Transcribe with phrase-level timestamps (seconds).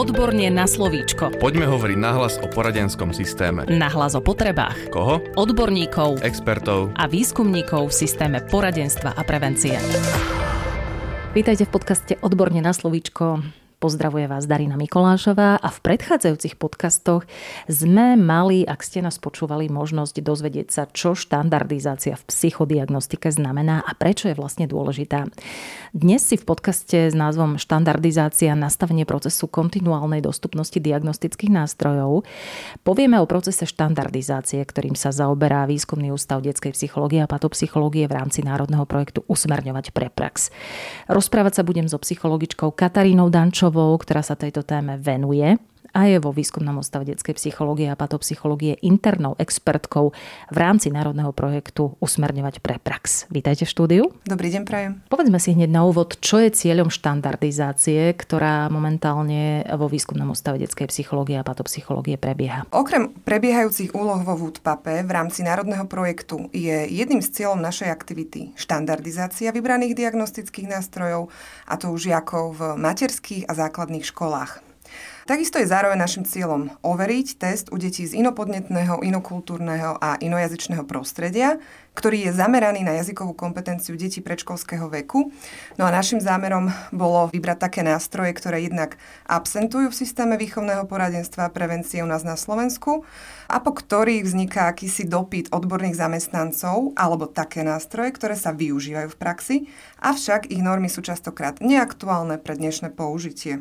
[0.00, 1.36] Odborne na slovíčko.
[1.36, 3.68] Poďme hovoriť nahlas o poradenskom systéme.
[3.68, 4.88] Nahlas o potrebách.
[4.88, 5.20] Koho?
[5.36, 6.96] Odborníkov Expertov.
[6.96, 9.76] a výskumníkov v systéme poradenstva a prevencie.
[11.36, 13.44] Vítajte v podcaste Odborne na slovíčko.
[13.80, 17.24] Pozdravuje vás Darina Mikolášová a v predchádzajúcich podcastoch
[17.64, 23.96] sme mali, ak ste nás počúvali, možnosť dozvedieť sa, čo štandardizácia v psychodiagnostike znamená a
[23.96, 25.32] prečo je vlastne dôležitá.
[25.96, 32.28] Dnes si v podcaste s názvom Štandardizácia nastavenie procesu kontinuálnej dostupnosti diagnostických nástrojov
[32.84, 38.44] povieme o procese štandardizácie, ktorým sa zaoberá Výskumný ústav detskej psychológie a patopsychológie v rámci
[38.44, 40.52] národného projektu Usmerňovať pre prax.
[41.08, 45.54] Rozprávať sa budem so psychologičkou Katarínou Dančovou, Štefánovou, ktorá sa tejto téme venuje
[45.94, 50.14] a je vo výskumnom ústave detskej psychológie a patopsychológie internou expertkou
[50.50, 53.26] v rámci národného projektu Usmerňovať pre prax.
[53.28, 54.02] Vítajte v štúdiu.
[54.26, 54.92] Dobrý deň, prajem.
[55.10, 60.90] Povedzme si hneď na úvod, čo je cieľom štandardizácie, ktorá momentálne vo výskumnom ústave detskej
[60.90, 62.66] psychológie a patopsychológie prebieha.
[62.70, 68.54] Okrem prebiehajúcich úloh vo Woodpape v rámci národného projektu je jedným z cieľom našej aktivity
[68.54, 71.32] štandardizácia vybraných diagnostických nástrojov,
[71.66, 74.69] a to už žiakov v materských a základných školách.
[75.28, 81.60] Takisto je zároveň našim cieľom overiť test u detí z inopodnetného, inokultúrneho a inojazyčného prostredia,
[81.92, 85.28] ktorý je zameraný na jazykovú kompetenciu detí predškolského veku.
[85.76, 88.96] No a našim zámerom bolo vybrať také nástroje, ktoré jednak
[89.28, 93.04] absentujú v systéme výchovného poradenstva a prevencie u nás na Slovensku
[93.50, 99.20] a po ktorých vzniká akýsi dopyt odborných zamestnancov alebo také nástroje, ktoré sa využívajú v
[99.20, 99.56] praxi,
[100.00, 103.60] avšak ich normy sú častokrát neaktuálne pre dnešné použitie.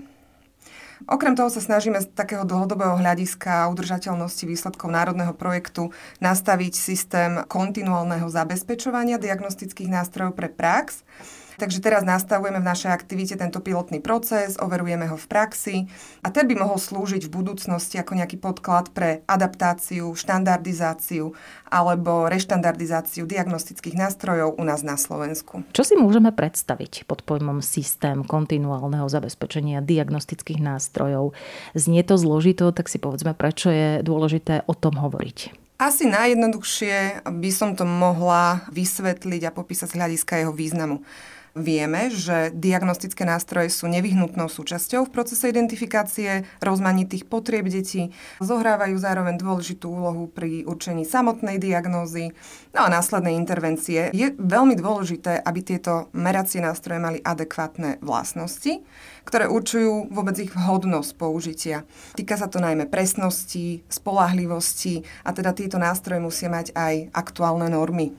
[1.08, 8.28] Okrem toho sa snažíme z takého dlhodobého hľadiska udržateľnosti výsledkov národného projektu nastaviť systém kontinuálneho
[8.28, 11.08] zabezpečovania diagnostických nástrojov pre prax,
[11.60, 15.76] Takže teraz nastavujeme v našej aktivite tento pilotný proces, overujeme ho v praxi
[16.24, 21.36] a ten by mohol slúžiť v budúcnosti ako nejaký podklad pre adaptáciu, štandardizáciu
[21.68, 25.68] alebo reštandardizáciu diagnostických nástrojov u nás na Slovensku.
[25.76, 31.36] Čo si môžeme predstaviť pod pojmom systém kontinuálneho zabezpečenia diagnostických nástrojov?
[31.76, 35.68] Znie to zložito, tak si povedzme, prečo je dôležité o tom hovoriť.
[35.80, 41.00] Asi najjednoduchšie by som to mohla vysvetliť a popísať z hľadiska jeho významu.
[41.58, 49.42] Vieme, že diagnostické nástroje sú nevyhnutnou súčasťou v procese identifikácie rozmanitých potrieb detí, zohrávajú zároveň
[49.42, 52.38] dôležitú úlohu pri určení samotnej diagnózy
[52.70, 54.14] no a následnej intervencie.
[54.14, 58.86] Je veľmi dôležité, aby tieto meracie nástroje mali adekvátne vlastnosti,
[59.26, 61.82] ktoré určujú vôbec ich vhodnosť použitia.
[62.14, 68.14] Týka sa to najmä presnosti, spolahlivosti a teda tieto nástroje musia mať aj aktuálne normy.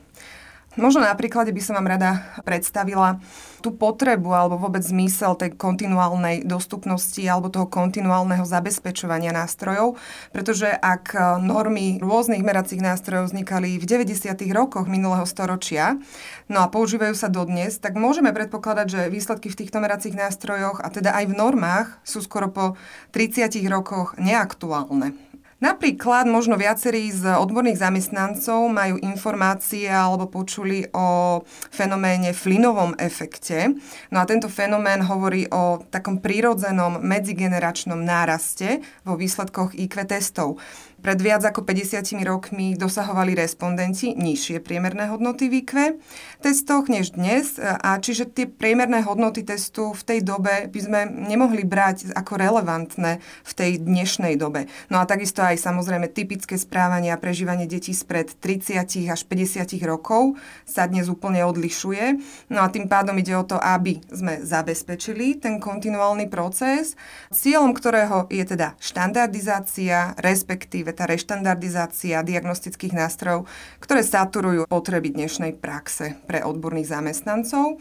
[0.78, 3.18] Možno na príklade by som vám rada predstavila
[3.58, 9.98] tú potrebu alebo vôbec zmysel tej kontinuálnej dostupnosti alebo toho kontinuálneho zabezpečovania nástrojov,
[10.30, 14.30] pretože ak normy rôznych meracích nástrojov vznikali v 90.
[14.54, 15.98] rokoch minulého storočia,
[16.46, 20.86] no a používajú sa dodnes, tak môžeme predpokladať, že výsledky v týchto meracích nástrojoch a
[20.86, 22.78] teda aj v normách sú skoro po
[23.10, 25.29] 30 rokoch neaktuálne.
[25.60, 33.76] Napríklad možno viacerí z odborných zamestnancov majú informácie alebo počuli o fenoméne flinovom efekte.
[34.08, 40.56] No a tento fenomén hovorí o takom prírodzenom medzigeneračnom náraste vo výsledkoch IQ testov.
[41.00, 45.96] Pred viac ako 50 rokmi dosahovali respondenti nižšie priemerné hodnoty v IQ
[46.44, 51.64] testoch než dnes a čiže tie priemerné hodnoty testu v tej dobe by sme nemohli
[51.64, 54.68] brať ako relevantné v tej dnešnej dobe.
[54.92, 60.36] No a takisto aj samozrejme typické správanie a prežívanie detí spred 30 až 50 rokov
[60.68, 62.20] sa dnes úplne odlišuje.
[62.52, 66.92] No a tým pádom ide o to, aby sme zabezpečili ten kontinuálny proces,
[67.32, 73.46] cieľom ktorého je teda štandardizácia, respektíve respektíve tá reštandardizácia diagnostických nástrojov,
[73.78, 77.78] ktoré saturujú potreby dnešnej praxe pre odborných zamestnancov.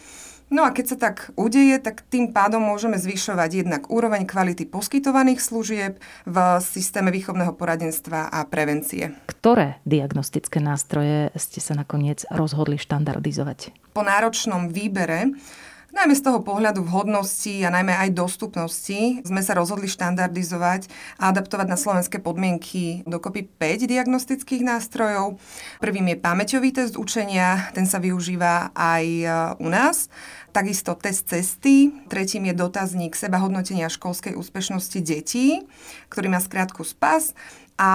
[0.50, 5.41] No a keď sa tak udeje, tak tým pádom môžeme zvyšovať jednak úroveň kvality poskytovaných
[5.41, 9.14] služieb v systéme výchovného poradenstva a prevencie.
[9.29, 13.94] Ktoré diagnostické nástroje ste sa nakoniec rozhodli štandardizovať?
[13.94, 15.38] Po náročnom výbere
[15.90, 20.86] Najmä z toho pohľadu vhodnosti a najmä aj dostupnosti sme sa rozhodli štandardizovať
[21.18, 25.41] a adaptovať na slovenské podmienky dokopy 5 diagnostických nástrojov.
[25.82, 29.26] Prvým je pamäťový test učenia, ten sa využíva aj e,
[29.58, 30.14] u nás.
[30.53, 35.66] Takisto test cesty, tretím je dotazník seba hodnotenia školskej úspešnosti detí,
[36.14, 37.34] ktorý má skrátku SPAS
[37.82, 37.92] a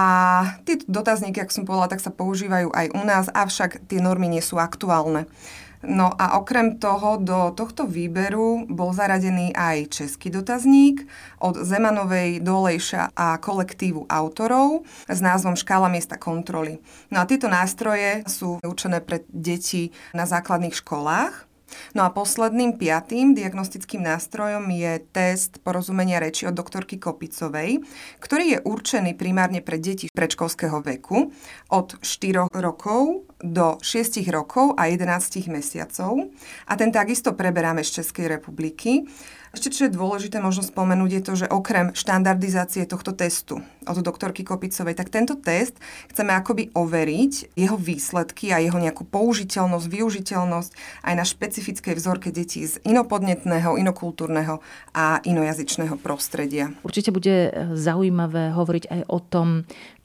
[0.67, 4.43] tieto dotazníky, ako som povedala, tak sa používajú aj u nás, avšak tie normy nie
[4.43, 5.31] sú aktuálne.
[5.85, 11.05] No a okrem toho do tohto výberu bol zaradený aj český dotazník
[11.39, 16.81] od Zemanovej, Dolejša a kolektívu autorov s názvom Škála miesta kontroly.
[17.13, 21.54] No a tieto nástroje sú určené pre deti na základných školách.
[21.93, 27.83] No a posledným piatým diagnostickým nástrojom je test porozumenia reči od doktorky Kopicovej,
[28.19, 31.31] ktorý je určený primárne pre deti predškolského veku
[31.71, 36.31] od 4 rokov do 6 rokov a 11 mesiacov.
[36.65, 39.05] A ten takisto preberáme z Českej republiky.
[39.55, 44.43] Ešte čo je dôležité možno spomenúť je to, že okrem štandardizácie tohto testu od doktorky
[44.43, 45.79] Kopicovej, tak tento test
[46.11, 50.71] chceme akoby overiť jeho výsledky a jeho nejakú použiteľnosť, využiteľnosť
[51.07, 54.59] aj na špecifickej vzorke detí z inopodnetného, inokultúrneho
[54.91, 56.75] a inojazyčného prostredia.
[56.83, 59.47] Určite bude zaujímavé hovoriť aj o tom,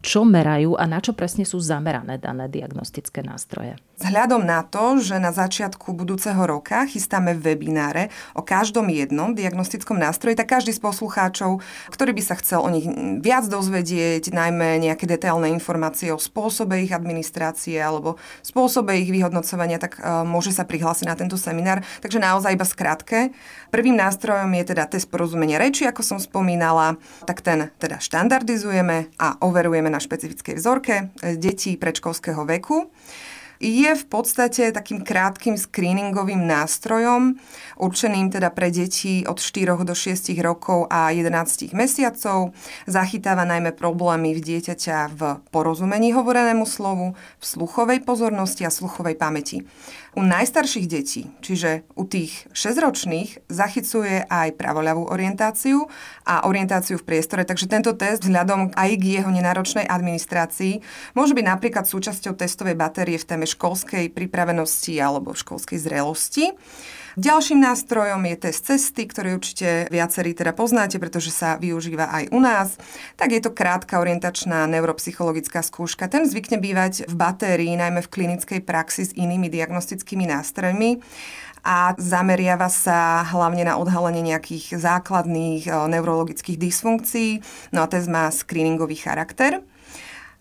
[0.01, 3.77] čo merajú a na čo presne sú zamerané dané diagnostické nástroje.
[4.01, 10.41] Vzhľadom na to, že na začiatku budúceho roka chystáme webináre o každom jednom diagnostickom nástroji,
[10.41, 11.61] tak každý z poslucháčov,
[11.93, 12.89] ktorý by sa chcel o nich
[13.21, 20.01] viac dozvedieť, najmä nejaké detailné informácie o spôsobe ich administrácie alebo spôsobe ich vyhodnocovania, tak
[20.01, 21.85] uh, môže sa prihlásiť na tento seminár.
[22.01, 23.37] Takže naozaj iba skrátke.
[23.69, 26.97] Prvým nástrojom je teda test porozumenia reči, ako som spomínala,
[27.29, 32.89] tak ten teda štandardizujeme a overujeme na špecifickej vzorke e, detí predškolského veku
[33.61, 37.37] je v podstate takým krátkým screeningovým nástrojom,
[37.77, 42.57] určeným teda pre deti od 4 do 6 rokov a 11 mesiacov.
[42.89, 45.21] Zachytáva najmä problémy v dieťaťa v
[45.53, 49.69] porozumení hovorenému slovu, v sluchovej pozornosti a sluchovej pamäti.
[50.19, 55.87] U najstarších detí, čiže u tých 6-ročných, zachycuje aj pravoľavú orientáciu
[56.27, 60.83] a orientáciu v priestore, takže tento test vzhľadom aj k jeho nenáročnej administrácii
[61.15, 66.59] môže byť napríklad súčasťou testovej batérie v téme školskej pripravenosti alebo školskej zrelosti.
[67.19, 72.39] Ďalším nástrojom je test cesty, ktorý určite viacerí teda poznáte, pretože sa využíva aj u
[72.39, 72.79] nás.
[73.19, 76.07] Tak je to krátka orientačná neuropsychologická skúška.
[76.07, 81.03] Ten zvykne bývať v batérii, najmä v klinickej praxi s inými diagnostickými nástrojmi
[81.65, 87.31] a zameriava sa hlavne na odhalenie nejakých základných eh, neurologických dysfunkcií.
[87.75, 89.61] No a test má screeningový charakter.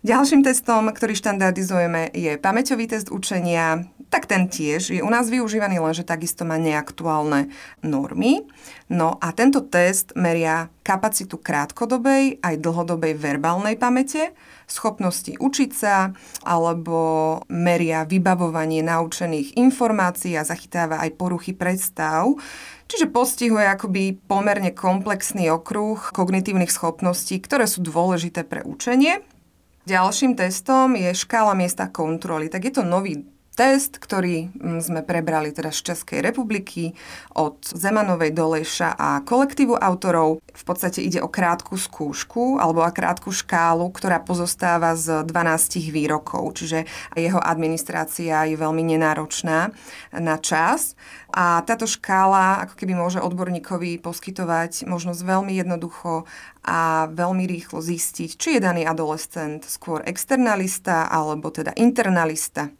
[0.00, 3.84] Ďalším testom, ktorý štandardizujeme, je pamäťový test učenia.
[4.10, 7.46] Tak ten tiež je u nás využívaný, lenže takisto má neaktuálne
[7.86, 8.42] normy.
[8.90, 14.34] No a tento test meria kapacitu krátkodobej aj dlhodobej verbálnej pamäte,
[14.66, 16.10] schopnosti učiť sa,
[16.42, 22.34] alebo meria vybavovanie naučených informácií a zachytáva aj poruchy predstav,
[22.90, 29.22] Čiže postihuje akoby pomerne komplexný okruh kognitívnych schopností, ktoré sú dôležité pre učenie
[29.88, 32.52] Ďalším testom je škála miesta kontroly.
[32.52, 33.24] Tak je to nový
[33.60, 36.96] test, ktorý mm, sme prebrali teda z Českej republiky
[37.36, 40.40] od Zemanovej Doleša a kolektívu autorov.
[40.40, 46.56] V podstate ide o krátku skúšku alebo o krátku škálu, ktorá pozostáva z 12 výrokov,
[46.56, 49.68] čiže jeho administrácia je veľmi nenáročná
[50.16, 50.96] na čas.
[51.28, 56.24] A táto škála ako keby môže odborníkovi poskytovať možnosť veľmi jednoducho
[56.64, 62.72] a veľmi rýchlo zistiť, či je daný adolescent skôr externalista alebo teda internalista.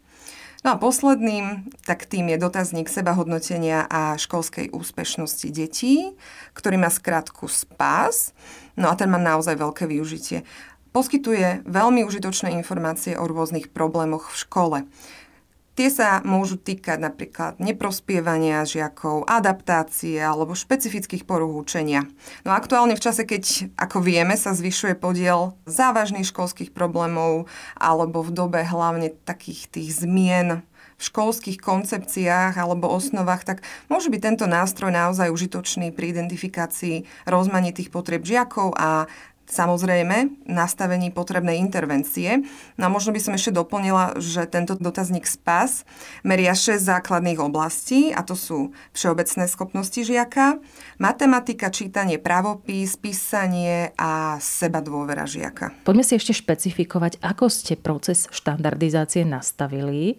[0.60, 6.12] No a posledným, tak tým je dotazník sebahodnotenia a školskej úspešnosti detí,
[6.52, 8.36] ktorý má skratku SPAS.
[8.76, 10.44] No a ten má naozaj veľké využitie.
[10.92, 14.78] Poskytuje veľmi užitočné informácie o rôznych problémoch v škole.
[15.80, 22.04] Tie sa môžu týkať napríklad neprospievania žiakov, adaptácie alebo špecifických porúch učenia.
[22.44, 27.48] No aktuálne v čase, keď, ako vieme, sa zvyšuje podiel závažných školských problémov
[27.80, 30.68] alebo v dobe hlavne takých tých zmien
[31.00, 37.88] v školských koncepciách alebo osnovách, tak môže byť tento nástroj naozaj užitočný pri identifikácii rozmanitých
[37.88, 39.08] potrieb žiakov a
[39.50, 42.46] samozrejme nastavení potrebnej intervencie.
[42.78, 45.84] No a možno by som ešte doplnila, že tento dotazník SPAS
[46.22, 50.62] meria 6 základných oblastí a to sú všeobecné schopnosti žiaka,
[51.02, 55.74] matematika, čítanie, pravopis, písanie a seba dôvera žiaka.
[55.82, 60.16] Poďme si ešte špecifikovať, ako ste proces štandardizácie nastavili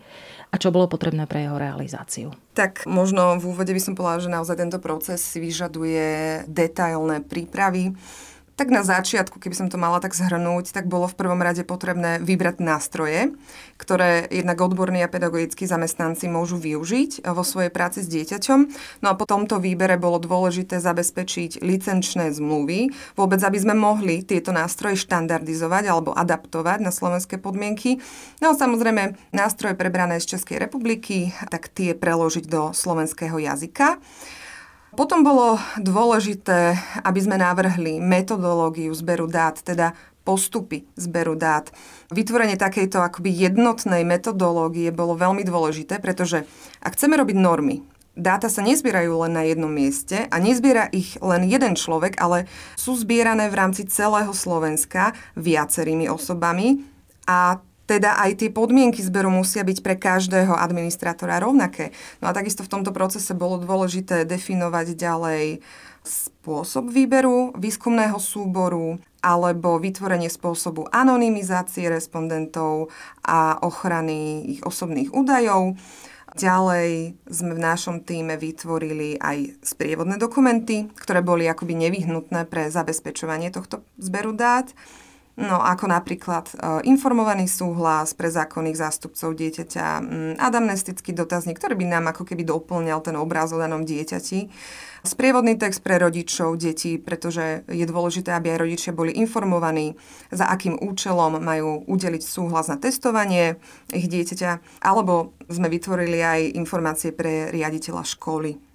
[0.52, 2.36] a čo bolo potrebné pre jeho realizáciu.
[2.52, 7.96] Tak možno v úvode by som povedala, že naozaj tento proces si vyžaduje detailné prípravy
[8.62, 12.22] Tak na začiatku, keby som to mala tak zhrnúť, tak bolo v prvom rade potrebné
[12.22, 13.34] vybrať nástroje,
[13.82, 18.60] ktoré jednak odborní a pedagogickí zamestnanci môžu využiť vo svojej práci s dieťaťom.
[19.02, 24.54] No a po tomto výbere bolo dôležité zabezpečiť licenčné zmluvy, vôbec aby sme mohli tieto
[24.54, 27.98] nástroje štandardizovať alebo adaptovať na slovenské podmienky.
[28.46, 33.98] No a samozrejme nástroje prebrané z Českej republiky, tak tie preložiť do slovenského jazyka.
[34.92, 36.76] Potom bolo dôležité,
[37.08, 39.96] aby sme navrhli metodológiu zberu dát, teda
[40.28, 41.72] postupy zberu dát.
[42.12, 46.44] Vytvorenie takejto akoby jednotnej metodológie bolo veľmi dôležité, pretože
[46.84, 47.88] ak chceme robiť normy,
[48.20, 52.92] dáta sa nezbierajú len na jednom mieste a nezbiera ich len jeden človek, ale sú
[53.00, 56.84] zbierané v rámci celého Slovenska viacerými osobami
[57.26, 61.92] a teda aj tie podmienky zberu musia byť pre každého administrátora rovnaké.
[62.24, 65.60] No a takisto v tomto procese bolo dôležité definovať ďalej
[66.02, 72.90] spôsob výberu výskumného súboru alebo vytvorenie spôsobu anonymizácie respondentov
[73.22, 75.76] a ochrany ich osobných údajov.
[76.32, 83.52] Ďalej sme v našom týme vytvorili aj sprievodné dokumenty, ktoré boli akoby nevyhnutné pre zabezpečovanie
[83.52, 84.72] tohto zberu dát.
[85.40, 86.54] No ako napríklad e,
[86.92, 89.86] informovaný súhlas pre zákonných zástupcov dieťaťa,
[90.36, 94.52] adamnestický dotazník, ktorý by nám ako keby doplňal ten obraz o danom dieťati.
[95.02, 99.98] Sprievodný text pre rodičov detí, pretože je dôležité, aby aj rodičia boli informovaní,
[100.30, 103.58] za akým účelom majú udeliť súhlas na testovanie
[103.90, 108.71] ich dieťaťa, alebo sme vytvorili aj informácie pre riaditeľa školy.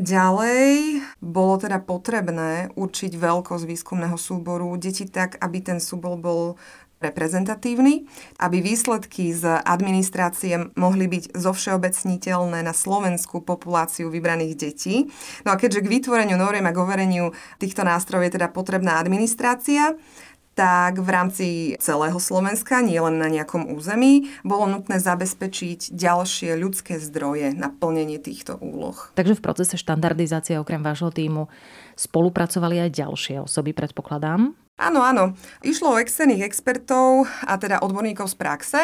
[0.00, 6.56] Ďalej bolo teda potrebné určiť veľkosť výskumného súboru detí tak, aby ten súbor bol
[7.00, 8.04] reprezentatívny,
[8.40, 15.08] aby výsledky z administrácie mohli byť zovšeobecniteľné na slovenskú populáciu vybraných detí.
[15.44, 19.96] No a keďže k vytvoreniu noriem a k overeniu týchto nástrojov je teda potrebná administrácia,
[20.60, 21.46] tak v rámci
[21.80, 28.20] celého Slovenska, nie len na nejakom území, bolo nutné zabezpečiť ďalšie ľudské zdroje na plnenie
[28.20, 29.08] týchto úloh.
[29.16, 31.48] Takže v procese štandardizácie okrem vášho týmu
[31.96, 34.52] spolupracovali aj ďalšie osoby, predpokladám?
[34.76, 35.32] Áno, áno.
[35.64, 38.80] Išlo o externých expertov a teda odborníkov z praxe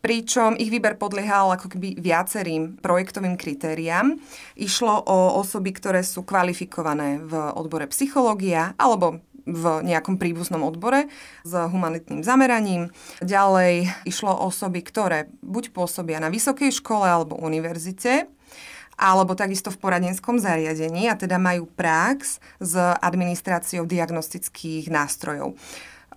[0.00, 4.16] pričom ich výber podliehal ako keby viacerým projektovým kritériám.
[4.56, 11.08] Išlo o osoby, ktoré sú kvalifikované v odbore psychológia alebo v nejakom príbuznom odbore
[11.44, 12.92] s humanitným zameraním.
[13.24, 18.28] Ďalej išlo osoby, ktoré buď pôsobia na vysokej škole alebo univerzite,
[19.00, 25.56] alebo takisto v poradenskom zariadení a teda majú prax s administráciou diagnostických nástrojov.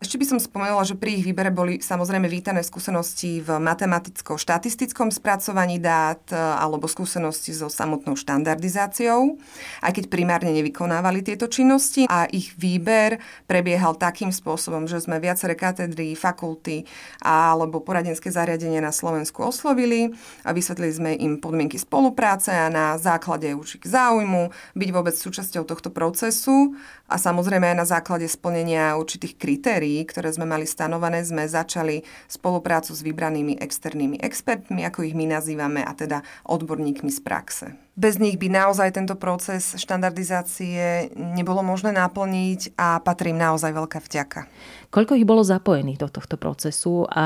[0.04, 5.80] Ešte by som spomenula, že pri ich výbere boli samozrejme vítané skúsenosti v matematicko-štatistickom spracovaní
[5.80, 9.40] dát e, alebo skúsenosti so samotnou štandardizáciou,
[9.80, 12.04] aj keď primárne nevykonávali tieto činnosti.
[12.12, 16.84] A ich výber prebiehal takým spôsobom, že sme viaceré katedry, fakulty
[17.24, 20.12] alebo poradenské zariadenia na Slovensku oslovili
[20.44, 25.96] a vysvetlili sme im podmienky spolupráce a na základe určitých záujmu byť vôbec súčasťou tohto
[25.96, 26.76] procesu
[27.14, 32.90] a samozrejme aj na základe splnenia určitých kritérií, ktoré sme mali stanovené, sme začali spoluprácu
[32.90, 37.66] s vybranými externými expertmi, ako ich my nazývame, a teda odborníkmi z praxe.
[37.94, 44.02] Bez nich by naozaj tento proces štandardizácie nebolo možné naplniť a patrí im naozaj veľká
[44.02, 44.50] vďaka.
[44.90, 47.26] Koľko ich bolo zapojených do tohto procesu a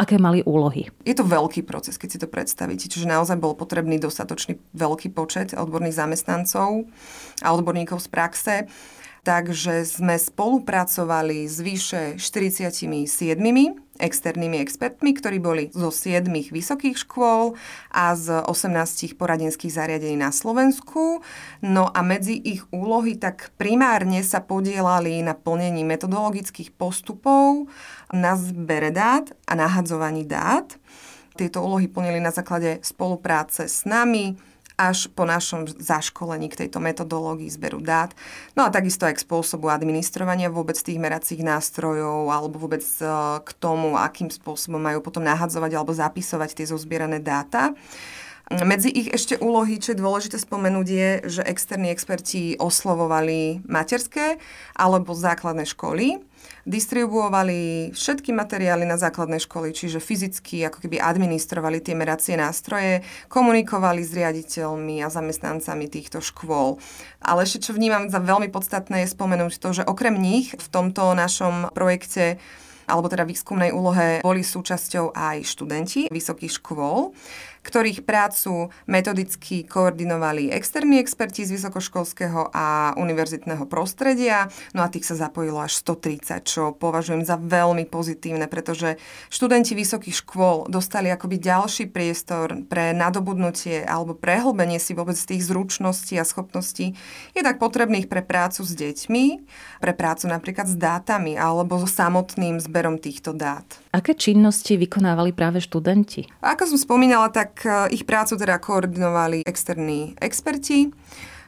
[0.00, 0.88] aké mali úlohy?
[1.04, 5.52] Je to veľký proces, keď si to predstavíte, čiže naozaj bol potrebný dostatočný veľký počet
[5.52, 6.88] odborných zamestnancov
[7.44, 8.54] a odborníkov z praxe.
[9.20, 12.88] Takže sme spolupracovali s vyše 47
[14.00, 17.52] externými expertmi, ktorí boli zo 7 vysokých škôl
[17.92, 21.20] a z 18 poradenských zariadení na Slovensku.
[21.60, 27.68] No a medzi ich úlohy tak primárne sa podielali na plnení metodologických postupov,
[28.16, 30.80] na zbere dát a nahadzovaní dát.
[31.36, 34.34] Tieto úlohy plnili na základe spolupráce s nami,
[34.80, 38.16] až po našom zaškolení k tejto metodológii zberu dát.
[38.56, 43.04] No a takisto aj k spôsobu administrovania vôbec tých meracích nástrojov alebo vôbec e,
[43.44, 47.76] k tomu, akým spôsobom majú potom nahadzovať alebo zapisovať tie zozbierané dáta.
[48.50, 54.42] Medzi ich ešte úlohy, čo je dôležité spomenúť, je, že externí experti oslovovali materské
[54.74, 56.18] alebo základné školy
[56.66, 64.02] distribuovali všetky materiály na základnej školy, čiže fyzicky ako keby administrovali tie meracie nástroje, komunikovali
[64.04, 66.76] s riaditeľmi a zamestnancami týchto škôl.
[67.22, 71.14] Ale ešte čo vnímam za veľmi podstatné je spomenúť to, že okrem nich v tomto
[71.16, 72.42] našom projekte
[72.90, 77.14] alebo teda výskumnej úlohe boli súčasťou aj študenti vysokých škôl,
[77.60, 85.28] ktorých prácu metodicky koordinovali externí experti z vysokoškolského a univerzitného prostredia, no a tých sa
[85.28, 88.96] zapojilo až 130, čo považujem za veľmi pozitívne, pretože
[89.28, 96.16] študenti vysokých škôl dostali akoby ďalší priestor pre nadobudnutie alebo prehlbenie si vôbec tých zručností
[96.16, 96.96] a schopností,
[97.36, 99.24] jednak potrebných pre prácu s deťmi,
[99.84, 103.66] pre prácu napríklad s dátami alebo so samotným zberom týchto dát.
[103.90, 106.22] Aké činnosti vykonávali práve študenti?
[106.46, 110.94] Ako som spomínala, tak e, ich prácu teda koordinovali externí experti,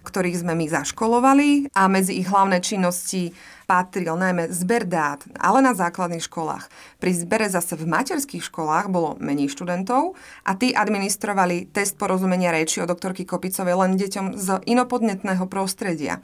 [0.03, 3.31] ktorých sme my zaškolovali a medzi ich hlavné činnosti
[3.71, 6.67] patril najmä zber dát, ale na základných školách.
[6.99, 12.83] Pri zbere zase v materských školách bolo menej študentov a tí administrovali test porozumenia reči
[12.83, 16.19] od doktorky Kopicovej len deťom z inopodnetného prostredia.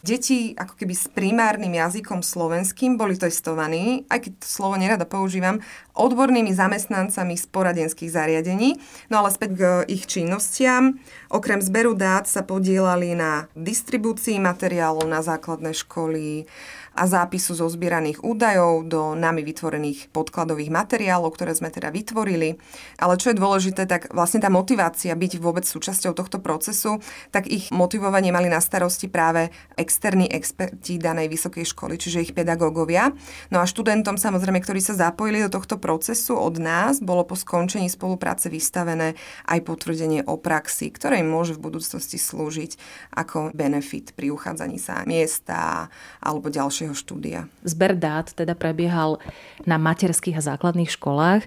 [0.00, 5.60] Deti ako keby s primárnym jazykom slovenským boli testovaní, aj keď to slovo nerada používam,
[5.92, 8.80] odbornými zamestnancami z poradenských zariadení.
[9.12, 10.96] No ale späť k ich činnostiam.
[11.28, 16.48] Okrem zberu dát sa podielali na distribúcii materiálov na základné školy,
[16.94, 22.58] a zápisu zo zbieraných údajov do nami vytvorených podkladových materiálov, ktoré sme teda vytvorili.
[22.98, 26.98] Ale čo je dôležité, tak vlastne tá motivácia byť vôbec súčasťou tohto procesu,
[27.30, 33.14] tak ich motivovanie mali na starosti práve externí experti danej vysokej školy, čiže ich pedagógovia.
[33.48, 37.88] No a študentom samozrejme, ktorí sa zapojili do tohto procesu od nás, bolo po skončení
[37.90, 39.16] spolupráce vystavené
[39.48, 42.76] aj potvrdenie o praxi, ktoré im môže v budúcnosti slúžiť
[43.16, 45.88] ako benefit pri uchádzaní sa miesta
[46.20, 47.40] alebo ďalšie ďalšieho štúdia.
[47.60, 49.20] Zber dát teda prebiehal
[49.68, 51.44] na materských a základných školách.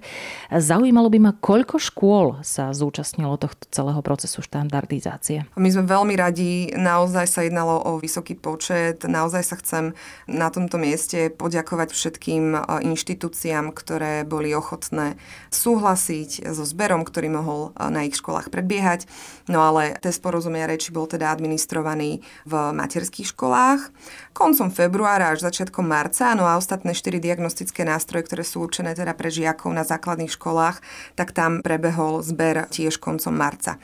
[0.54, 5.50] Zaujímalo by ma, koľko škôl sa zúčastnilo tohto celého procesu štandardizácie?
[5.58, 9.98] My sme veľmi radi, naozaj sa jednalo o vysoký počet, naozaj sa chcem
[10.30, 12.60] na tomto mieste poďakovať všetkým e,
[12.94, 15.18] inštitúciám, ktoré boli ochotné
[15.50, 19.10] súhlasiť so zberom, ktorý mohol e, na ich školách predbiehať.
[19.50, 23.90] No ale test porozumia reči bol teda administrovaný v materských školách.
[24.34, 29.14] Koncom februára až začiatkom marca, no a ostatné štyri diagnostické nástroje, ktoré sú určené teda
[29.14, 30.82] pre žiakov na základných školách,
[31.14, 33.78] tak tam prebehol zber tiež koncom marca.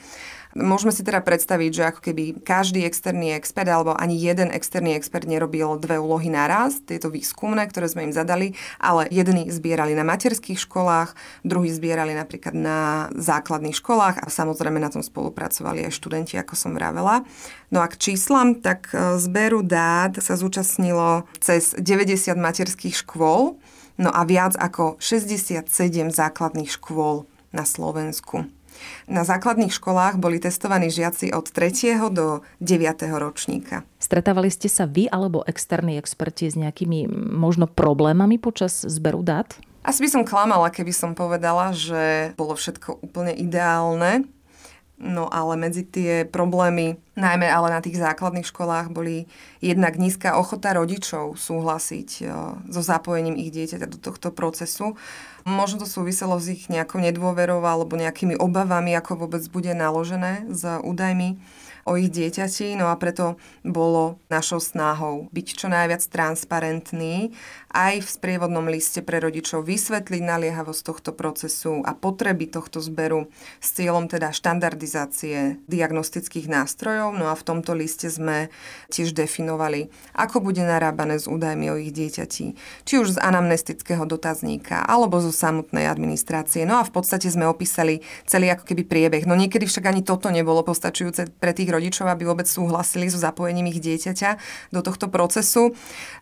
[0.58, 5.22] Môžeme si teda predstaviť, že ako keby každý externý expert alebo ani jeden externý expert
[5.22, 10.58] nerobil dve úlohy naraz, tieto výskumné, ktoré sme im zadali, ale jedni zbierali na materských
[10.58, 11.14] školách,
[11.46, 16.74] druhí zbierali napríklad na základných školách a samozrejme na tom spolupracovali aj študenti, ako som
[16.74, 17.22] vravela.
[17.70, 23.54] No a k číslam, tak e, zberu dát sa zúčastnilo cez 90 materských škôl,
[24.02, 25.70] no a viac ako 67
[26.10, 28.50] základných škôl na Slovensku.
[29.10, 31.98] Na základných školách boli testovaní žiaci od 3.
[32.10, 33.08] do 9.
[33.16, 33.82] ročníka.
[34.00, 39.56] Stretávali ste sa vy alebo externí experti s nejakými možno problémami počas zberu dát?
[39.80, 44.28] Asi by som klamala, keby som povedala, že bolo všetko úplne ideálne.
[45.00, 49.24] No ale medzi tie problémy, najmä ale na tých základných školách, boli
[49.64, 52.08] jednak nízka ochota rodičov súhlasiť
[52.68, 55.00] so zapojením ich dieťaťa do tohto procesu.
[55.48, 60.68] Možno to súviselo s ich nejakou nedôverou alebo nejakými obavami, ako vôbec bude naložené s
[60.68, 61.40] údajmi
[61.88, 67.32] o ich dieťati, no a preto bolo našou snahou byť čo najviac transparentný
[67.70, 73.30] aj v sprievodnom liste pre rodičov vysvetliť naliehavosť tohto procesu a potreby tohto zberu
[73.62, 77.14] s cieľom teda štandardizácie diagnostických nástrojov.
[77.14, 78.50] No a v tomto liste sme
[78.90, 79.86] tiež definovali,
[80.18, 82.46] ako bude narábané s údajmi o ich dieťati,
[82.86, 86.66] či už z anamnestického dotazníka alebo zo samotnej administrácie.
[86.66, 89.24] No a v podstate sme opísali celý ako keby priebeh.
[89.30, 91.79] No niekedy však ani toto nebolo postačujúce pre tých rodičov,
[92.12, 94.36] aby vôbec súhlasili so zapojením ich dieťaťa
[94.76, 95.72] do tohto procesu.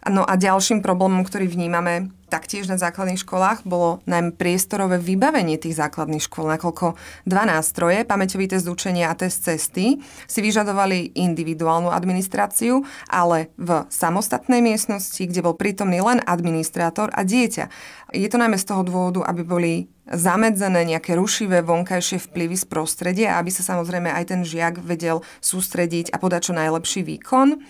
[0.06, 5.80] No a ďalším problémom, ktorý vnímame taktiež na základných školách, bolo najmä priestorové vybavenie tých
[5.80, 12.84] základných škôl, nakoľko dva nástroje, pamäťový test učenia a test cesty, si vyžadovali individuálnu administráciu,
[13.08, 17.66] ale v samostatnej miestnosti, kde bol prítomný len administrátor a dieťa.
[18.12, 19.72] Je to najmä z toho dôvodu, aby boli
[20.08, 26.08] zamedzené nejaké rušivé vonkajšie vplyvy z prostredia, aby sa samozrejme aj ten žiak vedel sústrediť
[26.12, 27.60] a podať čo najlepší výkon.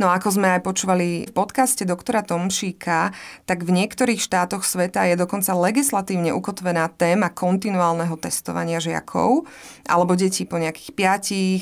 [0.00, 3.12] No ako sme aj počúvali v podcaste doktora Tomšíka,
[3.44, 9.44] tak v niektorých štátoch sveta je dokonca legislatívne ukotvená téma kontinuálneho testovania žiakov
[9.84, 10.96] alebo detí po nejakých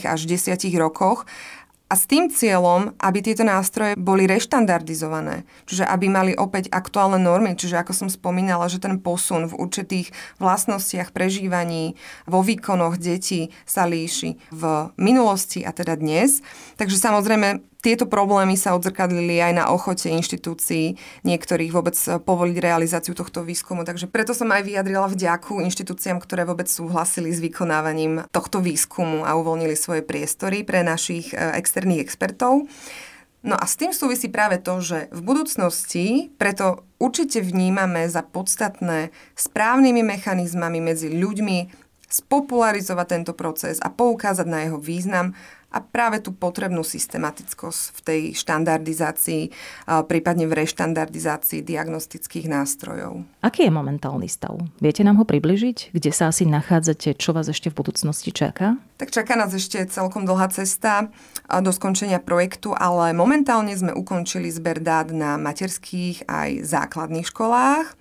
[0.07, 0.21] 5 až
[0.55, 1.27] 10 rokoch
[1.89, 7.57] a s tým cieľom, aby tieto nástroje boli reštandardizované, čiže aby mali opäť aktuálne normy,
[7.57, 11.97] čiže ako som spomínala, že ten posun v určitých vlastnostiach prežívaní
[12.29, 14.63] vo výkonoch detí sa líši v
[15.01, 16.45] minulosti a teda dnes.
[16.77, 23.47] Takže samozrejme tieto problémy sa odzrkadlili aj na ochote inštitúcií niektorých vôbec povoliť realizáciu tohto
[23.47, 23.87] výskumu.
[23.87, 29.39] Takže preto som aj vyjadrila vďaku inštitúciám, ktoré vôbec súhlasili s vykonávaním tohto výskumu a
[29.39, 32.67] uvoľnili svoje priestory pre našich e, externých expertov.
[33.47, 39.15] No a s tým súvisí práve to, že v budúcnosti preto určite vnímame za podstatné
[39.39, 46.33] správnymi mechanizmami medzi ľuďmi spopularizovať tento proces a poukázať na jeho význam a práve tú
[46.33, 49.53] potrebnú systematickosť v tej štandardizácii,
[50.09, 53.29] prípadne v reštandardizácii diagnostických nástrojov.
[53.45, 54.57] Aký je momentálny stav?
[54.81, 55.93] Viete nám ho približiť?
[55.93, 57.21] Kde sa asi nachádzate?
[57.21, 58.81] Čo vás ešte v budúcnosti čaká?
[58.97, 61.13] Tak čaká nás ešte celkom dlhá cesta
[61.47, 67.93] do skončenia projektu, ale momentálne sme ukončili zber dát na materských aj základných školách.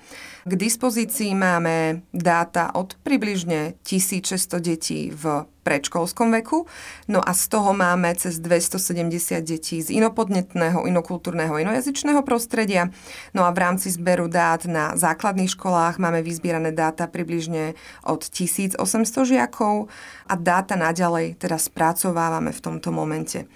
[0.47, 6.63] K dispozícii máme dáta od približne 1600 detí v predškolskom veku,
[7.11, 12.87] no a z toho máme cez 270 detí z inopodnetného, inokultúrneho, inojazyčného prostredia.
[13.35, 17.75] No a v rámci zberu dát na základných školách máme vyzbierané dáta približne
[18.07, 18.79] od 1800
[19.27, 19.91] žiakov
[20.31, 23.51] a dáta naďalej teda spracovávame v tomto momente.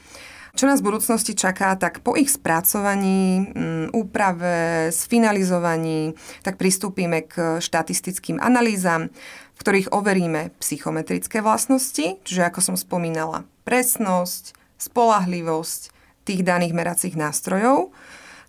[0.51, 7.63] Čo nás v budúcnosti čaká, tak po ich spracovaní, mm, úprave, sfinalizovaní, tak pristúpime k
[7.63, 9.09] štatistickým analýzam,
[9.55, 15.81] v ktorých overíme psychometrické vlastnosti, čiže ako som spomínala, presnosť, spolahlivosť
[16.25, 17.93] tých daných meracích nástrojov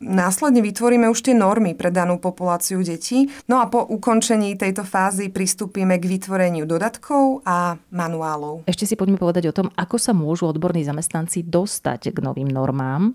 [0.03, 3.31] Následne vytvoríme už tie normy pre danú populáciu detí.
[3.47, 8.67] No a po ukončení tejto fázy pristúpime k vytvoreniu dodatkov a manuálov.
[8.67, 13.15] Ešte si poďme povedať o tom, ako sa môžu odborní zamestnanci dostať k novým normám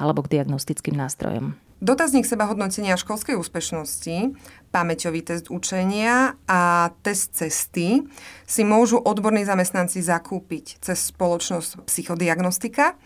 [0.00, 1.52] alebo k diagnostickým nástrojom.
[1.82, 4.38] Dotazník seba hodnotenia školskej úspešnosti,
[4.72, 8.02] pamäťový test učenia a test cesty
[8.48, 12.96] si môžu odborní zamestnanci zakúpiť cez spoločnosť psychodiagnostika,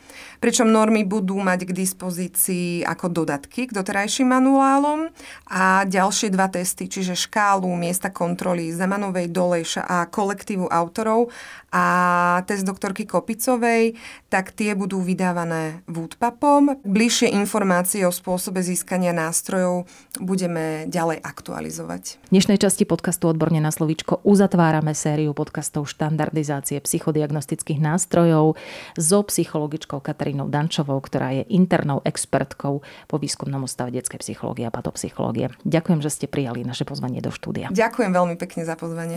[0.43, 5.11] pričom normy budú mať k dispozícii ako dodatky k doterajším manuálom
[5.51, 11.31] a ďalšie dva testy, čiže škálu miesta kontroly Zemanovej, Dolejša a kolektívu autorov
[11.71, 11.85] a
[12.47, 13.95] test doktorky Kopicovej,
[14.31, 16.83] tak tie budú vydávané Woodpapom.
[16.83, 19.87] Bližšie informácie o spôsobe získania nástrojov
[20.19, 21.23] budeme ďalej
[21.57, 22.21] aktualizovať.
[22.29, 28.61] V dnešnej časti podcastu Odborne na slovíčko uzatvárame sériu podcastov štandardizácie psychodiagnostických nástrojov
[29.01, 35.49] so psychologičkou Katarínou Dančovou, ktorá je internou expertkou po výskumnom ústave detskej psychológie a patopsychológie.
[35.65, 37.73] Ďakujem, že ste prijali naše pozvanie do štúdia.
[37.73, 39.17] Ďakujem veľmi pekne za pozvanie.